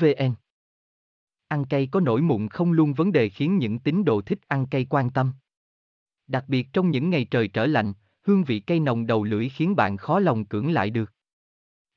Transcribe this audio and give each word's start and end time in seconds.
vn 0.00 0.34
ăn 1.48 1.64
cay 1.64 1.86
có 1.86 2.00
nổi 2.00 2.20
mụn 2.20 2.48
không 2.48 2.72
luôn 2.72 2.94
vấn 2.94 3.12
đề 3.12 3.28
khiến 3.28 3.58
những 3.58 3.78
tín 3.78 4.04
đồ 4.04 4.20
thích 4.20 4.38
ăn 4.48 4.66
cay 4.66 4.86
quan 4.90 5.10
tâm. 5.10 5.32
Đặc 6.26 6.44
biệt 6.48 6.68
trong 6.72 6.90
những 6.90 7.10
ngày 7.10 7.24
trời 7.24 7.48
trở 7.48 7.66
lạnh 7.66 7.92
hương 8.28 8.44
vị 8.44 8.60
cây 8.60 8.80
nồng 8.80 9.06
đầu 9.06 9.24
lưỡi 9.24 9.48
khiến 9.48 9.76
bạn 9.76 9.96
khó 9.96 10.18
lòng 10.18 10.44
cưỡng 10.44 10.72
lại 10.72 10.90
được. 10.90 11.12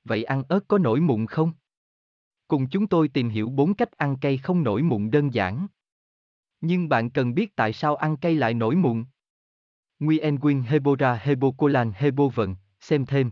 Vậy 0.03 0.23
ăn 0.23 0.43
ớt 0.49 0.59
có 0.67 0.77
nổi 0.77 0.99
mụn 0.99 1.25
không? 1.25 1.53
Cùng 2.47 2.69
chúng 2.69 2.87
tôi 2.87 3.07
tìm 3.07 3.29
hiểu 3.29 3.49
4 3.49 3.73
cách 3.73 3.91
ăn 3.91 4.17
cay 4.17 4.37
không 4.37 4.63
nổi 4.63 4.81
mụn 4.81 5.11
đơn 5.11 5.33
giản. 5.33 5.67
Nhưng 6.61 6.89
bạn 6.89 7.09
cần 7.09 7.33
biết 7.33 7.55
tại 7.55 7.73
sao 7.73 7.95
ăn 7.95 8.17
cay 8.17 8.35
lại 8.35 8.53
nổi 8.53 8.75
mụn. 8.75 9.05
Nguyen 9.99 10.39
Quyên 10.39 10.61
Hebora 10.61 11.13
Hebocolan 11.13 11.91
Hebovận, 11.95 12.55
xem 12.79 13.05
thêm, 13.05 13.31